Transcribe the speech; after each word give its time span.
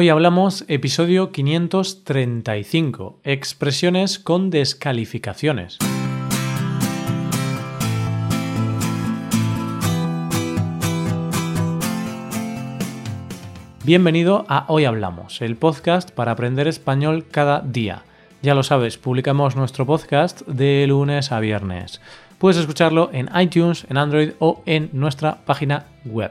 Hoy 0.00 0.10
hablamos 0.10 0.64
episodio 0.68 1.32
535, 1.32 3.18
expresiones 3.24 4.20
con 4.20 4.48
descalificaciones. 4.48 5.76
Bienvenido 13.84 14.44
a 14.48 14.66
Hoy 14.68 14.84
Hablamos, 14.84 15.42
el 15.42 15.56
podcast 15.56 16.12
para 16.12 16.30
aprender 16.30 16.68
español 16.68 17.26
cada 17.28 17.58
día. 17.62 18.04
Ya 18.40 18.54
lo 18.54 18.62
sabes, 18.62 18.98
publicamos 18.98 19.56
nuestro 19.56 19.84
podcast 19.84 20.42
de 20.42 20.86
lunes 20.86 21.32
a 21.32 21.40
viernes. 21.40 22.00
Puedes 22.38 22.58
escucharlo 22.58 23.10
en 23.12 23.28
iTunes, 23.36 23.84
en 23.90 23.96
Android 23.96 24.30
o 24.38 24.62
en 24.64 24.90
nuestra 24.92 25.44
página 25.44 25.86
web. 26.04 26.30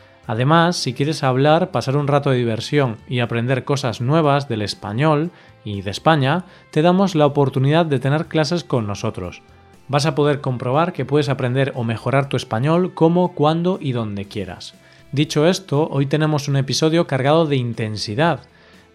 Además, 0.27 0.77
si 0.77 0.93
quieres 0.93 1.23
hablar, 1.23 1.71
pasar 1.71 1.97
un 1.97 2.07
rato 2.07 2.29
de 2.29 2.37
diversión 2.37 2.97
y 3.07 3.19
aprender 3.19 3.63
cosas 3.63 4.01
nuevas 4.01 4.47
del 4.47 4.61
español 4.61 5.31
y 5.63 5.81
de 5.81 5.91
España, 5.91 6.45
te 6.71 6.81
damos 6.81 7.15
la 7.15 7.25
oportunidad 7.25 7.85
de 7.85 7.99
tener 7.99 8.27
clases 8.27 8.63
con 8.63 8.87
nosotros. 8.87 9.41
Vas 9.87 10.05
a 10.05 10.15
poder 10.15 10.39
comprobar 10.39 10.93
que 10.93 11.05
puedes 11.05 11.27
aprender 11.27 11.73
o 11.75 11.83
mejorar 11.83 12.29
tu 12.29 12.37
español 12.37 12.93
como, 12.93 13.33
cuando 13.33 13.77
y 13.81 13.91
donde 13.91 14.25
quieras. 14.25 14.75
Dicho 15.11 15.45
esto, 15.47 15.89
hoy 15.91 16.05
tenemos 16.05 16.47
un 16.47 16.55
episodio 16.55 17.07
cargado 17.07 17.45
de 17.45 17.57
intensidad, 17.57 18.41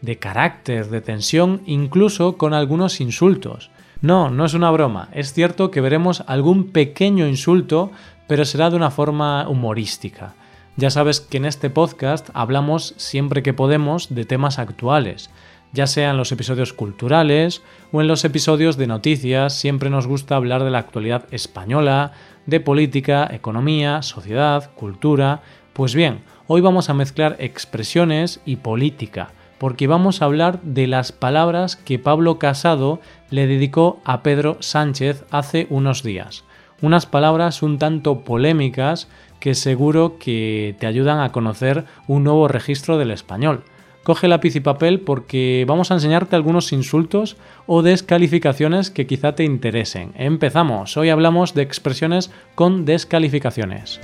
de 0.01 0.19
carácter, 0.19 0.89
de 0.89 1.03
tensión, 1.03 1.61
incluso 1.67 2.39
con 2.39 2.55
algunos 2.55 3.01
insultos. 3.01 3.71
No, 4.01 4.31
no 4.31 4.45
es 4.45 4.55
una 4.55 4.71
broma. 4.71 5.09
Es 5.13 5.33
cierto 5.33 5.71
que 5.71 5.81
veremos 5.81 6.23
algún 6.27 6.71
pequeño 6.71 7.27
insulto, 7.27 7.91
pero 8.27 8.45
será 8.45 8.71
de 8.71 8.77
una 8.77 8.91
forma 8.91 9.49
humorística. 9.49 10.35
Ya 10.79 10.91
sabes 10.91 11.21
que 11.23 11.39
en 11.39 11.47
este 11.47 11.71
podcast 11.71 12.29
hablamos 12.35 12.93
siempre 12.99 13.43
que 13.43 13.55
podemos 13.55 14.15
de 14.15 14.27
temas 14.27 14.59
actuales, 14.59 15.31
ya 15.73 15.87
sea 15.87 16.11
en 16.11 16.19
los 16.19 16.33
episodios 16.33 16.75
culturales 16.75 17.63
o 17.93 18.03
en 18.03 18.09
los 18.09 18.27
episodios 18.27 18.77
de 18.77 18.87
noticias, 18.87 19.55
siempre 19.55 19.89
nos 19.89 20.07
gusta 20.07 20.37
hablar 20.37 20.65
de 20.65 20.71
la 20.71 20.79
actualidad 20.79 21.25
española, 21.31 22.13
de 22.45 22.61
política, 22.61 23.27
economía, 23.33 24.03
sociedad, 24.03 24.71
cultura. 24.75 25.41
Pues 25.73 25.95
bien, 25.95 26.21
hoy 26.47 26.61
vamos 26.61 26.91
a 26.91 26.95
mezclar 26.95 27.37
expresiones 27.39 28.41
y 28.45 28.57
política 28.57 29.31
porque 29.59 29.87
vamos 29.87 30.21
a 30.21 30.27
hablar 30.27 30.61
de 30.61 30.87
las 30.87 31.13
palabras 31.13 31.77
que 31.77 31.99
Pablo 31.99 32.39
Casado 32.39 33.01
le 33.31 33.47
dedicó 33.47 34.01
a 34.05 34.23
Pedro 34.23 34.59
Sánchez 34.61 35.25
hace 35.31 35.67
unos 35.71 36.03
días. 36.03 36.45
Unas 36.83 37.07
palabras 37.07 37.63
un 37.63 37.79
tanto 37.79 38.21
polémicas 38.21 39.09
que 39.47 39.55
seguro 39.55 40.19
que 40.19 40.75
te 40.81 40.89
ayudan 40.89 41.21
a 41.21 41.31
conocer 41.31 41.85
un 42.09 42.25
nuevo 42.25 42.49
registro 42.49 42.99
del 42.99 43.13
español. 43.13 43.63
Coge 44.03 44.27
lápiz 44.27 44.57
y 44.57 44.61
papel 44.61 44.99
porque 44.99 45.65
vamos 45.69 45.93
a 45.93 45.95
enseñarte 45.95 46.35
algunos 46.35 46.73
insultos 46.73 47.37
o 47.69 47.83
descalificaciones 47.83 48.91
que 48.91 49.07
quizá 49.07 49.37
te 49.37 49.45
interesen. 49.45 50.13
Empezamos. 50.17 50.97
Hoy 50.97 51.11
hablamos 51.11 51.55
de 51.55 51.63
expresiones 51.63 52.33
con 52.57 52.85
descalificaciones. 52.87 54.01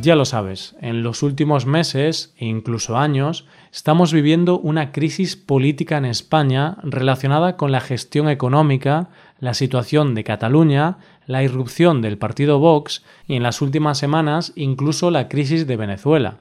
Ya 0.00 0.16
lo 0.16 0.24
sabes, 0.24 0.74
en 0.80 1.02
los 1.02 1.22
últimos 1.22 1.66
meses 1.66 2.32
e 2.38 2.46
incluso 2.46 2.96
años 2.96 3.44
estamos 3.70 4.10
viviendo 4.10 4.58
una 4.58 4.90
crisis 4.90 5.36
política 5.36 5.98
en 5.98 6.06
España 6.06 6.78
relacionada 6.82 7.58
con 7.58 7.72
la 7.72 7.80
gestión 7.80 8.30
económica, 8.30 9.10
la 9.38 9.52
situación 9.52 10.14
de 10.14 10.24
Cataluña, 10.24 10.96
la 11.26 11.42
irrupción 11.42 12.00
del 12.00 12.16
partido 12.16 12.58
Vox 12.58 13.04
y 13.26 13.36
en 13.36 13.42
las 13.42 13.60
últimas 13.60 13.98
semanas 13.98 14.54
incluso 14.56 15.10
la 15.10 15.28
crisis 15.28 15.66
de 15.66 15.76
Venezuela. 15.76 16.38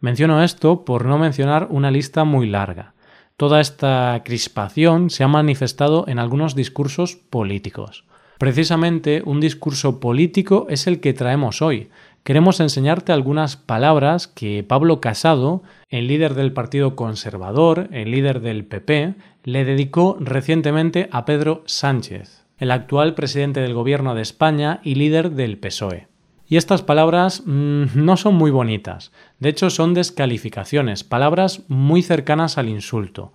Menciono 0.00 0.42
esto 0.42 0.86
por 0.86 1.04
no 1.04 1.18
mencionar 1.18 1.68
una 1.70 1.90
lista 1.90 2.24
muy 2.24 2.48
larga. 2.48 2.94
Toda 3.36 3.60
esta 3.60 4.22
crispación 4.24 5.10
se 5.10 5.24
ha 5.24 5.28
manifestado 5.28 6.06
en 6.08 6.18
algunos 6.18 6.54
discursos 6.54 7.16
políticos. 7.16 8.04
Precisamente 8.38 9.22
un 9.24 9.40
discurso 9.40 10.00
político 10.00 10.66
es 10.68 10.86
el 10.86 11.00
que 11.00 11.12
traemos 11.12 11.62
hoy, 11.62 11.90
queremos 12.24 12.58
enseñarte 12.58 13.12
algunas 13.12 13.56
palabras 13.56 14.26
que 14.26 14.64
Pablo 14.66 15.00
Casado, 15.00 15.62
el 15.90 16.08
líder 16.08 16.34
del 16.34 16.52
Partido 16.52 16.96
Conservador, 16.96 17.88
el 17.92 18.10
líder 18.10 18.40
del 18.40 18.64
PP, 18.64 19.14
le 19.44 19.64
dedicó 19.64 20.16
recientemente 20.18 21.08
a 21.12 21.26
Pedro 21.26 21.62
Sánchez, 21.66 22.44
el 22.58 22.70
actual 22.70 23.14
presidente 23.14 23.60
del 23.60 23.74
Gobierno 23.74 24.14
de 24.14 24.22
España 24.22 24.80
y 24.82 24.94
líder 24.94 25.32
del 25.32 25.58
PSOE. 25.58 26.08
Y 26.46 26.56
estas 26.56 26.82
palabras 26.82 27.42
mm, 27.44 27.84
no 27.94 28.16
son 28.16 28.34
muy 28.34 28.50
bonitas, 28.50 29.12
de 29.38 29.50
hecho 29.50 29.68
son 29.68 29.92
descalificaciones, 29.92 31.04
palabras 31.04 31.62
muy 31.68 32.02
cercanas 32.02 32.56
al 32.56 32.70
insulto. 32.70 33.32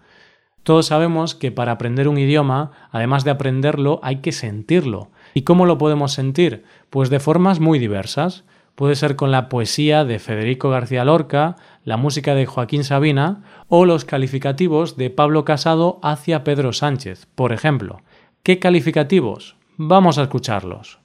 Todos 0.64 0.88
sabemos 0.88 1.36
que 1.36 1.52
para 1.52 1.72
aprender 1.74 2.08
un 2.08 2.18
idioma, 2.18 2.72
además 2.92 3.24
de 3.24 3.32
aprenderlo, 3.32 4.00
hay 4.04 4.18
que 4.18 4.32
sentirlo. 4.32 5.10
¿Y 5.34 5.44
cómo 5.44 5.66
lo 5.66 5.78
podemos 5.78 6.12
sentir? 6.14 6.64
Pues 6.90 7.10
de 7.10 7.20
formas 7.20 7.60
muy 7.60 7.80
diversas 7.80 8.44
puede 8.80 8.96
ser 8.96 9.18
con 9.18 9.30
la 9.30 9.50
poesía 9.50 10.06
de 10.06 10.20
Federico 10.20 10.70
García 10.70 11.04
Lorca, 11.04 11.58
la 11.84 11.98
música 11.98 12.34
de 12.34 12.46
Joaquín 12.46 12.86
Sabina 12.86 13.44
o 13.68 13.84
los 13.84 14.06
calificativos 14.06 14.96
de 14.96 15.10
Pablo 15.10 15.44
Casado 15.44 16.00
hacia 16.02 16.46
Pedro 16.46 16.72
Sánchez. 16.72 17.28
Por 17.36 17.52
ejemplo, 17.52 18.02
¿qué 18.42 18.58
calificativos? 18.58 19.58
Vamos 19.76 20.18
a 20.18 20.24
escucharlos. 20.24 21.00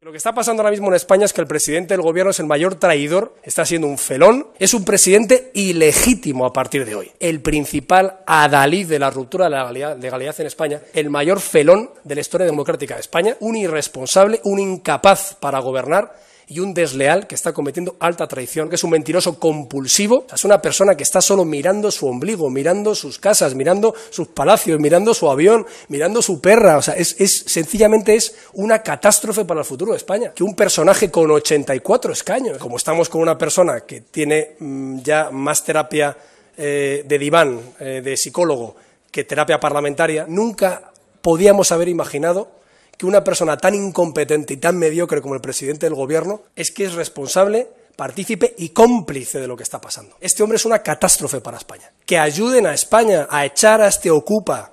Lo 0.00 0.10
que 0.10 0.16
está 0.16 0.34
pasando 0.34 0.62
ahora 0.62 0.72
mismo 0.72 0.88
en 0.88 0.94
España 0.94 1.24
es 1.24 1.32
que 1.32 1.40
el 1.40 1.46
presidente 1.46 1.94
del 1.94 2.02
gobierno 2.02 2.32
es 2.32 2.40
el 2.40 2.46
mayor 2.46 2.74
traidor, 2.74 3.36
está 3.44 3.64
siendo 3.64 3.86
un 3.86 3.96
felón, 3.96 4.48
es 4.58 4.74
un 4.74 4.84
presidente 4.84 5.52
ilegítimo 5.54 6.44
a 6.44 6.52
partir 6.52 6.84
de 6.84 6.96
hoy. 6.96 7.12
El 7.20 7.42
principal 7.42 8.22
adalid 8.26 8.88
de 8.88 8.98
la 8.98 9.10
ruptura 9.10 9.44
de 9.44 9.50
la 9.50 9.70
legalidad, 9.94 10.40
en 10.40 10.48
España, 10.48 10.80
el 10.92 11.10
mayor 11.10 11.38
felón 11.38 11.90
de 12.02 12.16
la 12.16 12.22
historia 12.22 12.44
democrática 12.44 12.94
de 12.94 13.02
España, 13.02 13.36
un 13.38 13.54
irresponsable, 13.54 14.40
un 14.42 14.58
incapaz 14.58 15.36
para 15.36 15.60
gobernar 15.60 16.24
y 16.48 16.60
un 16.60 16.74
desleal 16.74 17.26
que 17.26 17.34
está 17.34 17.52
cometiendo 17.52 17.96
alta 18.00 18.26
traición, 18.26 18.68
que 18.68 18.74
es 18.76 18.84
un 18.84 18.90
mentiroso 18.90 19.38
compulsivo, 19.38 20.26
es 20.32 20.44
una 20.44 20.60
persona 20.60 20.96
que 20.96 21.02
está 21.02 21.20
solo 21.20 21.44
mirando 21.44 21.90
su 21.90 22.06
ombligo, 22.06 22.50
mirando 22.50 22.94
sus 22.94 23.18
casas, 23.18 23.54
mirando 23.54 23.94
sus 24.10 24.28
palacios, 24.28 24.80
mirando 24.80 25.14
su 25.14 25.30
avión, 25.30 25.66
mirando 25.88 26.22
su 26.22 26.40
perra, 26.40 26.78
o 26.78 26.82
sea, 26.82 26.94
es, 26.94 27.14
sencillamente 27.46 28.14
es 28.14 28.34
una 28.54 28.82
catástrofe 28.82 29.44
para 29.44 29.60
el 29.60 29.66
futuro 29.66 29.92
de 29.92 29.98
España, 29.98 30.32
que 30.34 30.44
un 30.44 30.54
personaje 30.54 31.10
con 31.10 31.30
84 31.30 32.12
escaños, 32.12 32.58
como 32.58 32.76
estamos 32.76 33.08
con 33.08 33.22
una 33.22 33.38
persona 33.38 33.80
que 33.80 34.02
tiene 34.02 34.56
mm, 34.58 35.00
ya 35.00 35.30
más 35.30 35.64
terapia 35.64 36.16
eh, 36.56 37.04
de 37.06 37.18
diván, 37.18 37.60
eh, 37.80 38.00
de 38.04 38.16
psicólogo, 38.16 38.76
que 39.10 39.24
terapia 39.24 39.60
parlamentaria, 39.60 40.26
nunca 40.28 40.92
podíamos 41.22 41.72
haber 41.72 41.88
imaginado 41.88 42.48
que 42.96 43.06
una 43.06 43.24
persona 43.24 43.56
tan 43.56 43.74
incompetente 43.74 44.54
y 44.54 44.56
tan 44.58 44.78
mediocre 44.78 45.20
como 45.20 45.34
el 45.34 45.40
presidente 45.40 45.86
del 45.86 45.94
gobierno 45.94 46.42
es 46.56 46.70
que 46.70 46.84
es 46.84 46.94
responsable, 46.94 47.68
partícipe 47.96 48.54
y 48.58 48.70
cómplice 48.70 49.40
de 49.40 49.48
lo 49.48 49.56
que 49.56 49.62
está 49.62 49.80
pasando. 49.80 50.16
Este 50.20 50.42
hombre 50.42 50.56
es 50.56 50.64
una 50.64 50.82
catástrofe 50.82 51.40
para 51.40 51.58
España. 51.58 51.90
Que 52.06 52.18
ayuden 52.18 52.66
a 52.66 52.74
España 52.74 53.26
a 53.30 53.44
echar 53.44 53.80
a 53.80 53.88
este 53.88 54.10
ocupa, 54.10 54.72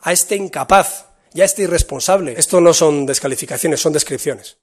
a 0.00 0.12
este 0.12 0.36
incapaz 0.36 1.06
y 1.34 1.40
a 1.40 1.44
este 1.44 1.62
irresponsable. 1.62 2.34
Esto 2.36 2.60
no 2.60 2.72
son 2.72 3.06
descalificaciones, 3.06 3.80
son 3.80 3.92
descripciones. 3.92 4.58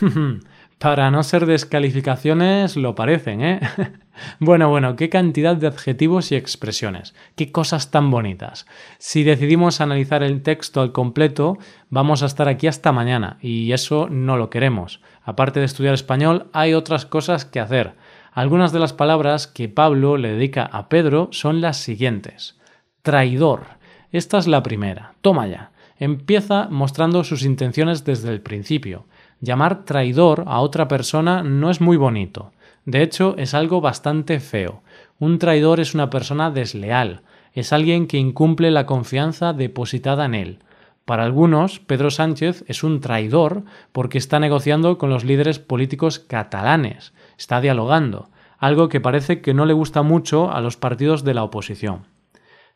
Para 0.82 1.12
no 1.12 1.22
ser 1.22 1.46
descalificaciones, 1.46 2.76
lo 2.76 2.96
parecen, 2.96 3.40
¿eh? 3.40 3.60
bueno, 4.40 4.68
bueno, 4.68 4.96
qué 4.96 5.08
cantidad 5.08 5.54
de 5.54 5.68
adjetivos 5.68 6.32
y 6.32 6.34
expresiones, 6.34 7.14
qué 7.36 7.52
cosas 7.52 7.92
tan 7.92 8.10
bonitas. 8.10 8.66
Si 8.98 9.22
decidimos 9.22 9.80
analizar 9.80 10.24
el 10.24 10.42
texto 10.42 10.80
al 10.80 10.90
completo, 10.90 11.56
vamos 11.88 12.24
a 12.24 12.26
estar 12.26 12.48
aquí 12.48 12.66
hasta 12.66 12.90
mañana, 12.90 13.38
y 13.40 13.70
eso 13.70 14.08
no 14.10 14.36
lo 14.36 14.50
queremos. 14.50 15.00
Aparte 15.22 15.60
de 15.60 15.66
estudiar 15.66 15.94
español, 15.94 16.48
hay 16.52 16.74
otras 16.74 17.06
cosas 17.06 17.44
que 17.44 17.60
hacer. 17.60 17.94
Algunas 18.32 18.72
de 18.72 18.80
las 18.80 18.92
palabras 18.92 19.46
que 19.46 19.68
Pablo 19.68 20.16
le 20.16 20.32
dedica 20.32 20.64
a 20.64 20.88
Pedro 20.88 21.28
son 21.30 21.60
las 21.60 21.76
siguientes. 21.76 22.58
Traidor. 23.02 23.66
Esta 24.10 24.38
es 24.38 24.48
la 24.48 24.64
primera. 24.64 25.14
Toma 25.20 25.46
ya. 25.46 25.70
Empieza 25.96 26.66
mostrando 26.68 27.22
sus 27.22 27.44
intenciones 27.44 28.04
desde 28.04 28.30
el 28.30 28.40
principio. 28.40 29.06
Llamar 29.42 29.84
traidor 29.84 30.44
a 30.46 30.60
otra 30.60 30.86
persona 30.86 31.42
no 31.42 31.68
es 31.68 31.80
muy 31.80 31.96
bonito. 31.96 32.52
De 32.84 33.02
hecho, 33.02 33.34
es 33.38 33.54
algo 33.54 33.80
bastante 33.80 34.38
feo. 34.38 34.82
Un 35.18 35.40
traidor 35.40 35.80
es 35.80 35.94
una 35.94 36.10
persona 36.10 36.52
desleal, 36.52 37.22
es 37.52 37.72
alguien 37.72 38.06
que 38.06 38.18
incumple 38.18 38.70
la 38.70 38.86
confianza 38.86 39.52
depositada 39.52 40.26
en 40.26 40.36
él. 40.36 40.58
Para 41.04 41.24
algunos, 41.24 41.80
Pedro 41.80 42.12
Sánchez 42.12 42.64
es 42.68 42.84
un 42.84 43.00
traidor 43.00 43.64
porque 43.90 44.16
está 44.16 44.38
negociando 44.38 44.96
con 44.96 45.10
los 45.10 45.24
líderes 45.24 45.58
políticos 45.58 46.20
catalanes, 46.20 47.12
está 47.36 47.60
dialogando, 47.60 48.28
algo 48.58 48.88
que 48.88 49.00
parece 49.00 49.40
que 49.40 49.54
no 49.54 49.66
le 49.66 49.72
gusta 49.72 50.02
mucho 50.02 50.52
a 50.52 50.60
los 50.60 50.76
partidos 50.76 51.24
de 51.24 51.34
la 51.34 51.42
oposición. 51.42 52.06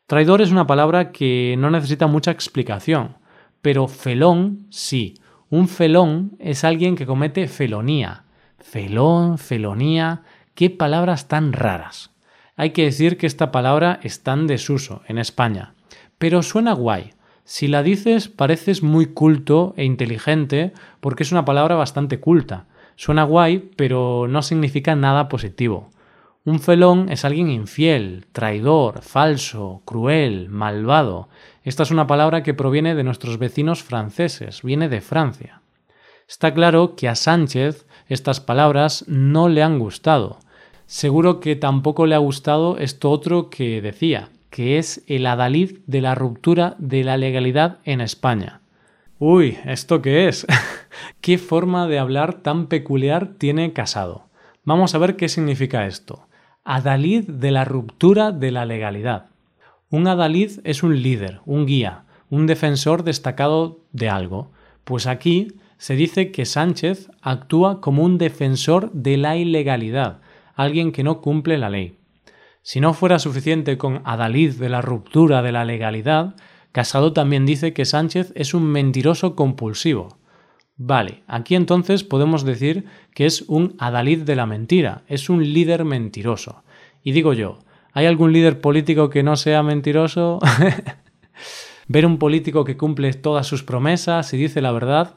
Traidor 0.08 0.40
es 0.42 0.50
una 0.50 0.66
palabra 0.66 1.12
que 1.12 1.54
no 1.58 1.70
necesita 1.70 2.08
mucha 2.08 2.32
explicación, 2.32 3.18
pero 3.62 3.86
felón 3.86 4.66
sí. 4.70 5.14
Un 5.48 5.68
felón 5.68 6.32
es 6.40 6.64
alguien 6.64 6.96
que 6.96 7.06
comete 7.06 7.46
felonía. 7.46 8.24
Felón, 8.58 9.38
felonía, 9.38 10.22
qué 10.54 10.70
palabras 10.70 11.28
tan 11.28 11.52
raras. 11.52 12.10
Hay 12.56 12.70
que 12.70 12.84
decir 12.84 13.16
que 13.16 13.28
esta 13.28 13.52
palabra 13.52 14.00
está 14.02 14.32
en 14.32 14.48
desuso 14.48 15.02
en 15.06 15.18
España, 15.18 15.74
pero 16.18 16.42
suena 16.42 16.72
guay. 16.72 17.12
Si 17.44 17.68
la 17.68 17.84
dices 17.84 18.28
pareces 18.28 18.82
muy 18.82 19.06
culto 19.06 19.72
e 19.76 19.84
inteligente 19.84 20.72
porque 21.00 21.22
es 21.22 21.30
una 21.30 21.44
palabra 21.44 21.76
bastante 21.76 22.18
culta. 22.18 22.66
Suena 22.96 23.22
guay, 23.22 23.70
pero 23.76 24.26
no 24.28 24.42
significa 24.42 24.96
nada 24.96 25.28
positivo. 25.28 25.90
Un 26.46 26.60
felón 26.60 27.08
es 27.10 27.24
alguien 27.24 27.50
infiel, 27.50 28.26
traidor, 28.30 29.02
falso, 29.02 29.82
cruel, 29.84 30.48
malvado. 30.48 31.28
Esta 31.64 31.82
es 31.82 31.90
una 31.90 32.06
palabra 32.06 32.44
que 32.44 32.54
proviene 32.54 32.94
de 32.94 33.02
nuestros 33.02 33.38
vecinos 33.38 33.82
franceses, 33.82 34.62
viene 34.62 34.88
de 34.88 35.00
Francia. 35.00 35.60
Está 36.28 36.54
claro 36.54 36.94
que 36.94 37.08
a 37.08 37.16
Sánchez 37.16 37.84
estas 38.06 38.38
palabras 38.38 39.04
no 39.08 39.48
le 39.48 39.64
han 39.64 39.80
gustado. 39.80 40.38
Seguro 40.86 41.40
que 41.40 41.56
tampoco 41.56 42.06
le 42.06 42.14
ha 42.14 42.18
gustado 42.18 42.78
esto 42.78 43.10
otro 43.10 43.50
que 43.50 43.82
decía, 43.82 44.28
que 44.48 44.78
es 44.78 45.02
el 45.08 45.26
adalid 45.26 45.80
de 45.88 46.00
la 46.00 46.14
ruptura 46.14 46.76
de 46.78 47.02
la 47.02 47.16
legalidad 47.16 47.78
en 47.82 48.00
España. 48.00 48.60
Uy, 49.18 49.58
¿esto 49.64 50.00
qué 50.00 50.28
es? 50.28 50.46
¿Qué 51.20 51.38
forma 51.38 51.88
de 51.88 51.98
hablar 51.98 52.34
tan 52.34 52.68
peculiar 52.68 53.34
tiene 53.36 53.72
Casado? 53.72 54.28
Vamos 54.62 54.94
a 54.94 54.98
ver 54.98 55.16
qué 55.16 55.28
significa 55.28 55.88
esto. 55.88 56.28
Adalid 56.68 57.28
de 57.28 57.52
la 57.52 57.64
ruptura 57.64 58.32
de 58.32 58.50
la 58.50 58.66
legalidad. 58.66 59.26
Un 59.88 60.08
adalid 60.08 60.58
es 60.64 60.82
un 60.82 61.00
líder, 61.00 61.38
un 61.46 61.64
guía, 61.64 62.06
un 62.28 62.48
defensor 62.48 63.04
destacado 63.04 63.78
de 63.92 64.08
algo. 64.08 64.50
Pues 64.82 65.06
aquí 65.06 65.52
se 65.78 65.94
dice 65.94 66.32
que 66.32 66.44
Sánchez 66.44 67.08
actúa 67.22 67.80
como 67.80 68.02
un 68.02 68.18
defensor 68.18 68.90
de 68.92 69.16
la 69.16 69.36
ilegalidad, 69.36 70.18
alguien 70.56 70.90
que 70.90 71.04
no 71.04 71.20
cumple 71.20 71.56
la 71.56 71.70
ley. 71.70 71.98
Si 72.62 72.80
no 72.80 72.94
fuera 72.94 73.20
suficiente 73.20 73.78
con 73.78 74.02
adalid 74.04 74.54
de 74.54 74.68
la 74.68 74.82
ruptura 74.82 75.42
de 75.42 75.52
la 75.52 75.64
legalidad, 75.64 76.34
Casado 76.72 77.12
también 77.12 77.46
dice 77.46 77.74
que 77.74 77.84
Sánchez 77.84 78.32
es 78.34 78.54
un 78.54 78.64
mentiroso 78.64 79.36
compulsivo. 79.36 80.18
Vale, 80.78 81.22
aquí 81.26 81.54
entonces 81.54 82.04
podemos 82.04 82.44
decir 82.44 82.84
que 83.14 83.24
es 83.24 83.42
un 83.48 83.76
adalid 83.78 84.22
de 84.22 84.36
la 84.36 84.44
mentira, 84.44 85.02
es 85.08 85.30
un 85.30 85.42
líder 85.42 85.84
mentiroso. 85.84 86.62
Y 87.02 87.12
digo 87.12 87.32
yo, 87.32 87.58
¿hay 87.92 88.04
algún 88.04 88.32
líder 88.32 88.60
político 88.60 89.08
que 89.08 89.22
no 89.22 89.36
sea 89.36 89.62
mentiroso? 89.62 90.38
ver 91.88 92.04
un 92.04 92.18
político 92.18 92.64
que 92.64 92.76
cumple 92.76 93.12
todas 93.14 93.46
sus 93.46 93.62
promesas 93.62 94.32
y 94.34 94.36
dice 94.36 94.60
la 94.60 94.72
verdad 94.72 95.14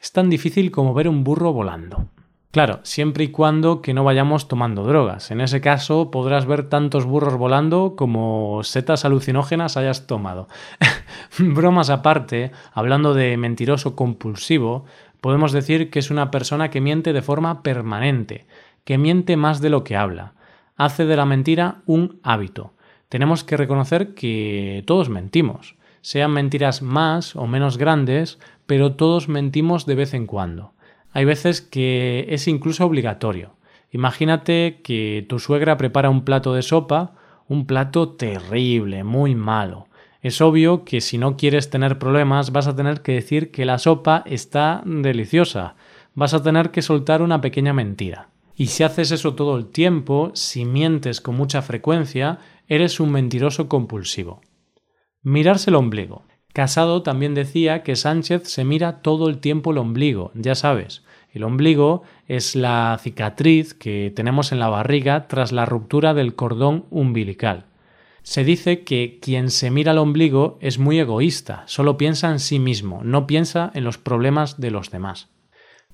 es 0.00 0.12
tan 0.12 0.30
difícil 0.30 0.70
como 0.70 0.94
ver 0.94 1.08
un 1.08 1.24
burro 1.24 1.52
volando. 1.52 2.08
Claro, 2.52 2.80
siempre 2.82 3.24
y 3.24 3.28
cuando 3.28 3.80
que 3.80 3.94
no 3.94 4.04
vayamos 4.04 4.46
tomando 4.46 4.84
drogas. 4.84 5.30
En 5.30 5.40
ese 5.40 5.62
caso 5.62 6.10
podrás 6.10 6.44
ver 6.44 6.68
tantos 6.68 7.06
burros 7.06 7.38
volando 7.38 7.96
como 7.96 8.62
setas 8.62 9.06
alucinógenas 9.06 9.78
hayas 9.78 10.06
tomado. 10.06 10.48
Bromas 11.38 11.88
aparte, 11.88 12.52
hablando 12.74 13.14
de 13.14 13.38
mentiroso 13.38 13.96
compulsivo, 13.96 14.84
podemos 15.22 15.52
decir 15.52 15.88
que 15.88 15.98
es 15.98 16.10
una 16.10 16.30
persona 16.30 16.68
que 16.68 16.82
miente 16.82 17.14
de 17.14 17.22
forma 17.22 17.62
permanente, 17.62 18.44
que 18.84 18.98
miente 18.98 19.38
más 19.38 19.62
de 19.62 19.70
lo 19.70 19.82
que 19.82 19.96
habla. 19.96 20.34
Hace 20.76 21.06
de 21.06 21.16
la 21.16 21.24
mentira 21.24 21.76
un 21.86 22.20
hábito. 22.22 22.74
Tenemos 23.08 23.44
que 23.44 23.56
reconocer 23.56 24.12
que 24.12 24.84
todos 24.86 25.08
mentimos, 25.08 25.76
sean 26.02 26.32
mentiras 26.32 26.82
más 26.82 27.34
o 27.34 27.46
menos 27.46 27.78
grandes, 27.78 28.38
pero 28.66 28.92
todos 28.92 29.30
mentimos 29.30 29.86
de 29.86 29.94
vez 29.94 30.12
en 30.12 30.26
cuando 30.26 30.74
hay 31.12 31.24
veces 31.24 31.60
que 31.60 32.26
es 32.28 32.48
incluso 32.48 32.84
obligatorio. 32.84 33.54
Imagínate 33.90 34.80
que 34.82 35.26
tu 35.28 35.38
suegra 35.38 35.76
prepara 35.76 36.10
un 36.10 36.24
plato 36.24 36.54
de 36.54 36.62
sopa, 36.62 37.14
un 37.46 37.66
plato 37.66 38.10
terrible, 38.10 39.04
muy 39.04 39.34
malo. 39.34 39.88
Es 40.22 40.40
obvio 40.40 40.84
que 40.84 41.00
si 41.00 41.18
no 41.18 41.36
quieres 41.36 41.68
tener 41.68 41.98
problemas 41.98 42.52
vas 42.52 42.66
a 42.68 42.76
tener 42.76 43.02
que 43.02 43.12
decir 43.12 43.50
que 43.50 43.66
la 43.66 43.78
sopa 43.78 44.22
está 44.24 44.82
deliciosa. 44.86 45.74
Vas 46.14 46.32
a 46.32 46.42
tener 46.42 46.70
que 46.70 46.80
soltar 46.80 47.20
una 47.22 47.40
pequeña 47.40 47.72
mentira. 47.72 48.28
Y 48.54 48.68
si 48.68 48.82
haces 48.82 49.10
eso 49.10 49.34
todo 49.34 49.56
el 49.56 49.66
tiempo, 49.66 50.30
si 50.34 50.64
mientes 50.64 51.20
con 51.20 51.36
mucha 51.36 51.60
frecuencia, 51.60 52.38
eres 52.68 53.00
un 53.00 53.10
mentiroso 53.10 53.68
compulsivo. 53.68 54.40
Mirarse 55.22 55.70
el 55.70 55.76
ombligo. 55.76 56.22
Casado 56.52 57.02
también 57.02 57.34
decía 57.34 57.82
que 57.82 57.96
Sánchez 57.96 58.42
se 58.44 58.64
mira 58.64 59.00
todo 59.00 59.28
el 59.28 59.38
tiempo 59.38 59.70
el 59.70 59.78
ombligo, 59.78 60.32
ya 60.34 60.54
sabes. 60.54 61.02
El 61.32 61.44
ombligo 61.44 62.02
es 62.28 62.54
la 62.54 62.98
cicatriz 63.00 63.72
que 63.72 64.12
tenemos 64.14 64.52
en 64.52 64.58
la 64.58 64.68
barriga 64.68 65.28
tras 65.28 65.50
la 65.50 65.64
ruptura 65.64 66.12
del 66.12 66.34
cordón 66.34 66.84
umbilical. 66.90 67.64
Se 68.22 68.44
dice 68.44 68.82
que 68.82 69.18
quien 69.20 69.50
se 69.50 69.70
mira 69.70 69.92
el 69.92 69.98
ombligo 69.98 70.58
es 70.60 70.78
muy 70.78 70.98
egoísta, 71.00 71.64
solo 71.66 71.96
piensa 71.96 72.30
en 72.30 72.38
sí 72.38 72.58
mismo, 72.58 73.00
no 73.02 73.26
piensa 73.26 73.70
en 73.74 73.84
los 73.84 73.96
problemas 73.96 74.60
de 74.60 74.70
los 74.70 74.90
demás. 74.90 75.28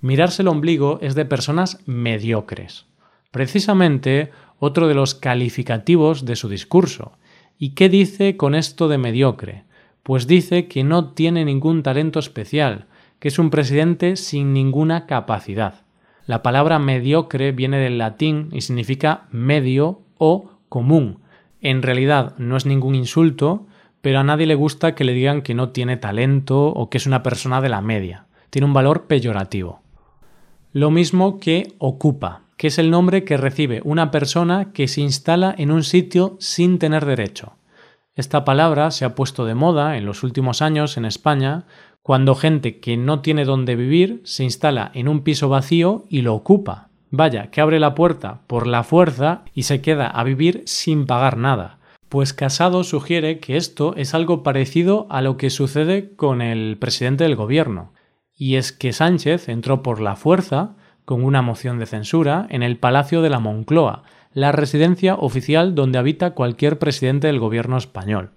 Mirarse 0.00 0.43
el 0.43 0.49
ombligo 0.49 0.99
es 1.02 1.14
de 1.14 1.25
personas 1.25 1.81
mediocres. 1.87 2.87
Precisamente 3.31 4.31
otro 4.58 4.88
de 4.88 4.94
los 4.94 5.14
calificativos 5.14 6.25
de 6.25 6.34
su 6.34 6.49
discurso. 6.49 7.12
¿Y 7.58 7.70
qué 7.70 7.88
dice 7.88 8.37
con 8.37 8.54
esto 8.54 8.88
de 8.88 8.99
mediocre? 8.99 9.68
Pues 10.08 10.26
dice 10.26 10.69
que 10.69 10.84
no 10.84 11.10
tiene 11.10 11.44
ningún 11.44 11.82
talento 11.82 12.19
especial, 12.19 12.87
que 13.19 13.28
es 13.28 13.38
un 13.38 13.50
presidente 13.50 14.16
sin 14.16 14.55
ninguna 14.55 15.05
capacidad. 15.05 15.82
La 16.25 16.43
palabra 16.43 16.78
mediocre 16.78 17.52
viene 17.52 17.76
del 17.76 17.99
latín 17.99 18.49
y 18.50 18.62
significa 18.62 19.26
medio 19.32 20.00
o 20.16 20.52
común. 20.70 21.19
En 21.60 21.82
realidad 21.82 22.34
no 22.38 22.56
es 22.56 22.64
ningún 22.64 22.94
insulto, 22.94 23.66
pero 24.00 24.20
a 24.20 24.25
nadie 24.25 24.46
le 24.46 24.55
gusta 24.55 24.94
que 24.94 25.05
le 25.05 25.12
digan 25.12 25.43
que 25.43 25.52
no 25.52 25.72
tiene 25.72 25.99
talento 25.99 26.69
o 26.69 26.88
que 26.88 26.97
es 26.97 27.06
una 27.06 27.23
persona 27.23 27.61
de 27.61 27.68
la 27.68 27.83
media. 27.83 28.25
Tiene 28.49 28.64
un 28.64 28.73
valor 28.73 29.09
peyorativo. 29.09 29.83
Lo 30.73 30.90
mismo 30.90 31.38
que 31.38 31.75
ocupa, 31.76 32.44
que 32.56 32.68
es 32.68 32.78
el 32.78 32.90
nombre 32.90 33.25
que 33.25 33.37
recibe 33.37 33.83
una 33.85 34.11
persona 34.11 34.73
que 34.73 34.88
se 34.88 35.02
instala 35.02 35.54
en 35.59 35.71
un 35.71 35.83
sitio 35.85 36.38
sin 36.40 36.78
tener 36.78 37.04
derecho. 37.04 37.59
Esta 38.18 38.44
palabra 38.44 38.90
se 38.90 39.04
ha 39.04 39.14
puesto 39.14 39.44
de 39.44 39.54
moda 39.54 39.96
en 39.96 40.04
los 40.04 40.25
últimos 40.25 40.60
años 40.60 40.96
en 40.96 41.04
España 41.04 41.66
cuando 42.02 42.34
gente 42.34 42.80
que 42.80 42.96
no 42.96 43.20
tiene 43.20 43.44
dónde 43.44 43.76
vivir 43.76 44.22
se 44.25 44.42
instala 44.42 44.90
en 44.92 45.06
un 45.06 45.22
piso 45.22 45.48
vacío 45.48 46.04
y 46.08 46.22
lo 46.22 46.34
ocupa. 46.34 46.88
Vaya, 47.12 47.52
que 47.52 47.60
abre 47.60 47.78
la 47.78 47.94
puerta 47.94 48.40
por 48.48 48.66
la 48.66 48.82
fuerza 48.82 49.44
y 49.54 49.62
se 49.62 49.80
queda 49.80 50.08
a 50.08 50.25
vivir 50.25 50.64
sin 50.66 51.06
pagar 51.06 51.37
nada. 51.37 51.78
Pues 52.08 52.32
Casado 52.32 52.82
sugiere 52.82 53.38
que 53.38 53.56
esto 53.56 53.94
es 53.94 54.14
algo 54.14 54.42
parecido 54.42 55.06
a 55.10 55.22
lo 55.22 55.37
que 55.37 55.48
sucede 55.48 56.16
con 56.16 56.42
el 56.42 56.76
presidente 56.76 57.22
del 57.22 57.37
gobierno. 57.37 57.92
Y 58.34 58.56
es 58.56 58.72
que 58.72 58.92
Sánchez 58.92 59.48
entró 59.48 59.84
por 59.84 60.00
la 60.00 60.16
fuerza, 60.16 60.75
con 61.09 61.25
una 61.25 61.41
moción 61.41 61.79
de 61.79 61.87
censura, 61.87 62.47
en 62.50 62.62
el 62.62 62.77
Palacio 62.77 63.23
de 63.23 63.31
la 63.31 63.41
Moncloa, 63.41 64.03
la 64.35 64.53
residencia 64.53 65.15
oficial 65.15 65.75
donde 65.75 65.97
habita 65.97 66.35
cualquier 66.35 66.79
presidente 66.79 67.29
del 67.29 67.38
gobierno 67.38 67.79
español. 67.79 68.33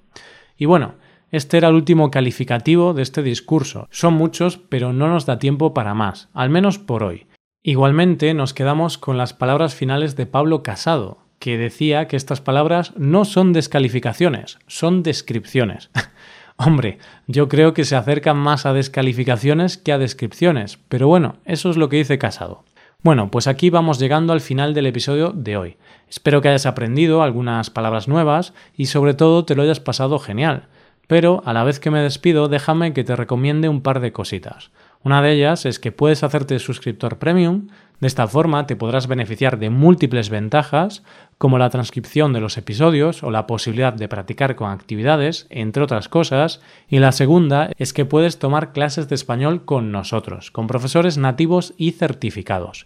Y 0.55 0.67
bueno, 0.67 0.95
este 1.31 1.57
era 1.57 1.67
el 1.67 1.75
último 1.75 2.11
calificativo 2.11 2.93
de 2.93 3.01
este 3.01 3.23
discurso. 3.23 3.89
Son 3.91 4.13
muchos, 4.13 4.57
pero 4.57 4.93
no 4.93 5.09
nos 5.09 5.25
da 5.25 5.37
tiempo 5.37 5.73
para 5.73 5.93
más, 5.93 6.29
al 6.33 6.49
menos 6.49 6.79
por 6.79 7.03
hoy. 7.03 7.27
Igualmente 7.61 8.33
nos 8.33 8.53
quedamos 8.53 8.97
con 8.97 9.17
las 9.17 9.33
palabras 9.33 9.75
finales 9.75 10.15
de 10.15 10.27
Pablo 10.27 10.63
Casado, 10.63 11.25
que 11.39 11.57
decía 11.57 12.07
que 12.07 12.15
estas 12.15 12.39
palabras 12.39 12.93
no 12.95 13.25
son 13.25 13.51
descalificaciones, 13.51 14.59
son 14.67 15.03
descripciones. 15.03 15.91
Hombre, 16.57 16.99
yo 17.27 17.47
creo 17.47 17.73
que 17.73 17.85
se 17.85 17.95
acercan 17.95 18.37
más 18.37 18.65
a 18.65 18.73
descalificaciones 18.73 19.77
que 19.77 19.91
a 19.91 19.97
descripciones, 19.97 20.79
pero 20.89 21.07
bueno, 21.07 21.37
eso 21.45 21.69
es 21.69 21.77
lo 21.77 21.89
que 21.89 21.97
dice 21.97 22.17
Casado. 22.17 22.63
Bueno, 23.03 23.31
pues 23.31 23.47
aquí 23.47 23.71
vamos 23.71 23.97
llegando 23.97 24.31
al 24.31 24.41
final 24.41 24.75
del 24.75 24.85
episodio 24.85 25.31
de 25.31 25.57
hoy. 25.57 25.77
Espero 26.07 26.41
que 26.41 26.49
hayas 26.49 26.67
aprendido 26.67 27.23
algunas 27.23 27.71
palabras 27.71 28.07
nuevas 28.07 28.53
y 28.77 28.85
sobre 28.85 29.15
todo 29.15 29.43
te 29.43 29.55
lo 29.55 29.63
hayas 29.63 29.79
pasado 29.79 30.19
genial. 30.19 30.67
Pero 31.07 31.41
a 31.45 31.53
la 31.53 31.63
vez 31.63 31.79
que 31.79 31.89
me 31.89 31.99
despido, 31.99 32.47
déjame 32.47 32.93
que 32.93 33.03
te 33.03 33.15
recomiende 33.15 33.69
un 33.69 33.81
par 33.81 34.01
de 34.01 34.13
cositas. 34.13 34.69
Una 35.03 35.21
de 35.21 35.33
ellas 35.33 35.65
es 35.65 35.79
que 35.79 35.91
puedes 35.91 36.23
hacerte 36.23 36.59
suscriptor 36.59 37.17
premium, 37.17 37.69
de 37.99 38.07
esta 38.07 38.27
forma 38.27 38.65
te 38.67 38.75
podrás 38.75 39.07
beneficiar 39.07 39.57
de 39.57 39.69
múltiples 39.69 40.29
ventajas, 40.29 41.03
como 41.37 41.57
la 41.57 41.69
transcripción 41.69 42.33
de 42.33 42.39
los 42.39 42.57
episodios 42.57 43.23
o 43.23 43.31
la 43.31 43.47
posibilidad 43.47 43.93
de 43.93 44.07
practicar 44.07 44.55
con 44.55 44.69
actividades, 44.69 45.47
entre 45.49 45.83
otras 45.83 46.07
cosas, 46.07 46.61
y 46.87 46.99
la 46.99 47.11
segunda 47.11 47.71
es 47.77 47.93
que 47.93 48.05
puedes 48.05 48.37
tomar 48.37 48.73
clases 48.73 49.07
de 49.07 49.15
español 49.15 49.65
con 49.65 49.91
nosotros, 49.91 50.51
con 50.51 50.67
profesores 50.67 51.17
nativos 51.17 51.73
y 51.77 51.91
certificados. 51.91 52.85